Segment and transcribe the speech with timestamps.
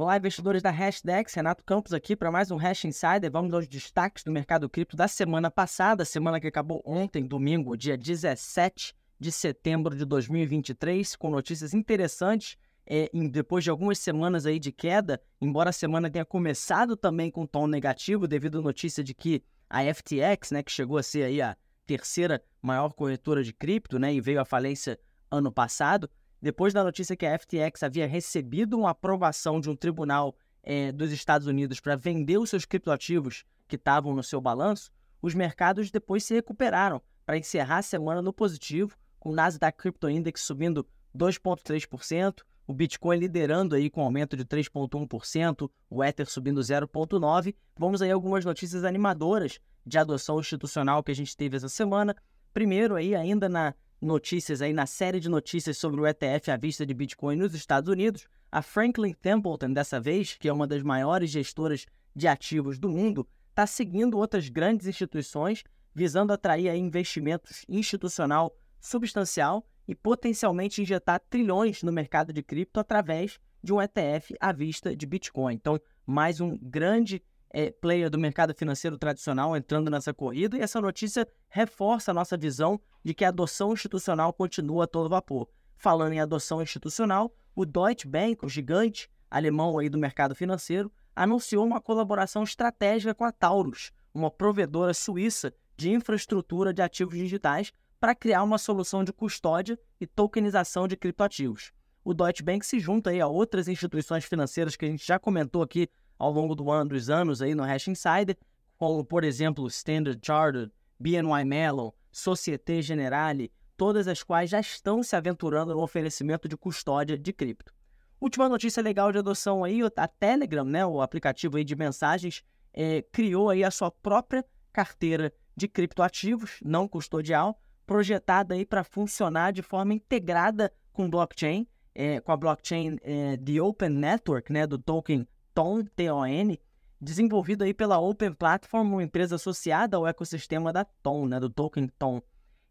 [0.00, 3.28] Olá, investidores da Hashdex, Renato Campos aqui para mais um Hash Insider.
[3.32, 7.98] Vamos aos destaques do mercado cripto da semana passada, semana que acabou ontem, domingo, dia
[7.98, 12.56] 17 de setembro de 2023, com notícias interessantes.
[12.86, 17.44] É, depois de algumas semanas aí de queda, embora a semana tenha começado também com
[17.44, 21.42] tom negativo, devido à notícia de que a FTX, né, que chegou a ser aí
[21.42, 24.96] a terceira maior corretora de cripto, né, e veio à falência
[25.28, 26.08] ano passado,
[26.40, 31.10] depois da notícia que a FTX havia recebido uma aprovação de um tribunal é, dos
[31.12, 36.24] Estados Unidos para vender os seus criptoativos que estavam no seu balanço, os mercados depois
[36.24, 42.42] se recuperaram para encerrar a semana no positivo, com o Nasdaq Crypto Index subindo 2,3%,
[42.66, 47.54] o Bitcoin liderando aí com aumento de 3,1%, o Ether subindo 0,9%.
[47.76, 52.14] Vamos aí algumas notícias animadoras de adoção institucional que a gente teve essa semana.
[52.52, 56.86] Primeiro aí, ainda na notícias aí na série de notícias sobre o ETF à vista
[56.86, 61.30] de Bitcoin nos Estados Unidos, a Franklin Templeton, dessa vez, que é uma das maiores
[61.30, 69.66] gestoras de ativos do mundo, está seguindo outras grandes instituições visando atrair investimentos institucional substancial
[69.86, 75.06] e potencialmente injetar trilhões no mercado de cripto através de um ETF à vista de
[75.06, 75.54] Bitcoin.
[75.54, 80.80] Então, mais um grande é, player do mercado financeiro tradicional entrando nessa corrida, e essa
[80.80, 85.48] notícia reforça a nossa visão de que a adoção institucional continua a todo vapor.
[85.76, 91.64] Falando em adoção institucional, o Deutsche Bank, o gigante alemão aí do mercado financeiro, anunciou
[91.64, 98.14] uma colaboração estratégica com a Taurus, uma provedora suíça de infraestrutura de ativos digitais, para
[98.14, 101.72] criar uma solução de custódia e tokenização de criptoativos.
[102.04, 105.62] O Deutsche Bank se junta aí a outras instituições financeiras que a gente já comentou
[105.62, 105.88] aqui
[106.18, 108.36] ao longo do ano, dos anos aí no Hash Insider,
[108.76, 115.14] como, por exemplo, Standard Chartered, BNY Mellon, Societe Generale, todas as quais já estão se
[115.14, 117.72] aventurando no oferecimento de custódia de cripto.
[118.20, 123.02] Última notícia legal de adoção aí, a Telegram, né, o aplicativo aí de mensagens, é,
[123.12, 129.62] criou aí a sua própria carteira de criptoativos não custodial, projetada aí para funcionar de
[129.62, 135.26] forma integrada com blockchain, é, com a blockchain é, The Open Network, né, do token
[135.58, 136.56] TON, T-O-N,
[137.00, 141.88] desenvolvido aí pela Open Platform, uma empresa associada ao ecossistema da TON, né, do token
[141.98, 142.22] TON.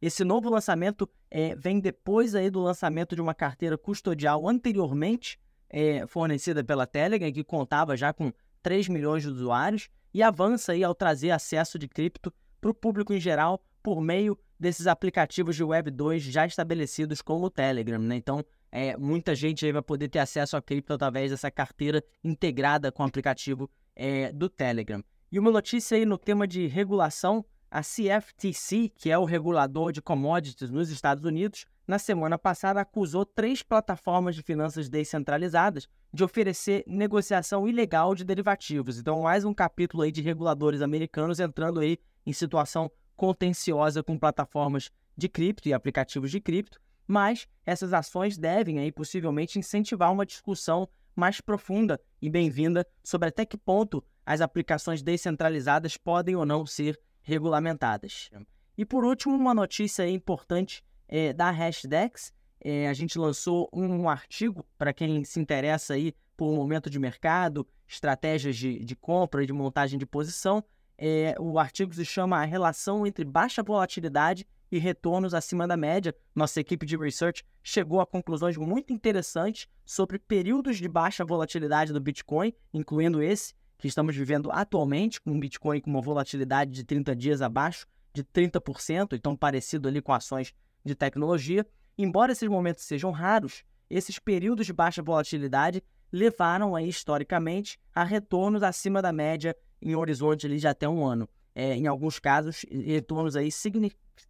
[0.02, 5.38] Esse novo lançamento é, vem depois aí do lançamento de uma carteira custodial anteriormente
[5.70, 8.32] é, fornecida pela Telegram, que contava já com
[8.64, 13.12] 3 milhões de usuários, e avança aí ao trazer acesso de cripto para o público
[13.14, 18.00] em geral por meio desses aplicativos de Web 2 já estabelecidos como o Telegram.
[18.00, 18.16] Né?
[18.16, 23.04] Então, é, muita gente vai poder ter acesso a cripto através dessa carteira integrada com
[23.04, 25.04] o aplicativo é, do Telegram.
[25.32, 30.02] E uma notícia aí no tema de regulação, a CFTC, que é o regulador de
[30.02, 36.84] commodities nos Estados Unidos, na semana passada acusou três plataformas de finanças descentralizadas de oferecer
[36.86, 39.00] negociação ilegal de derivativos.
[39.00, 44.92] Então, mais um capítulo aí de reguladores americanos entrando aí em situação contenciosa com plataformas
[45.16, 50.88] de cripto e aplicativos de cripto mas essas ações devem aí possivelmente incentivar uma discussão
[51.16, 57.00] mais profunda e bem-vinda sobre até que ponto as aplicações descentralizadas podem ou não ser
[57.22, 58.30] regulamentadas.
[58.78, 62.32] E por último, uma notícia importante é, da Hashdex.
[62.60, 67.68] É, a gente lançou um artigo para quem se interessa aí por momento de mercado,
[67.88, 70.64] estratégias de, de compra e de montagem de posição.
[70.98, 76.16] É, o artigo se chama A Relação entre Baixa Volatilidade e retornos acima da média.
[76.36, 82.00] Nossa equipe de research chegou a conclusões muito interessantes sobre períodos de baixa volatilidade do
[82.00, 87.16] Bitcoin, incluindo esse que estamos vivendo atualmente, com um Bitcoin com uma volatilidade de 30
[87.16, 91.66] dias abaixo de 30%, então parecido ali com ações de tecnologia.
[91.98, 98.64] Embora esses momentos sejam raros, esses períodos de baixa volatilidade levaram aí, historicamente a retornos
[98.64, 101.30] acima da média em horizonte ali de até um ano.
[101.60, 103.50] É, em alguns casos, retornos aí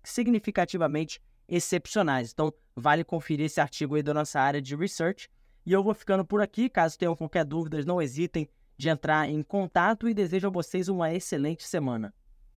[0.01, 2.31] significativamente excepcionais.
[2.31, 5.29] Então, vale conferir esse artigo aí da nossa área de research.
[5.65, 6.69] E eu vou ficando por aqui.
[6.69, 8.47] Caso tenham qualquer dúvida, não hesitem
[8.77, 12.13] de entrar em contato e desejo a vocês uma excelente semana.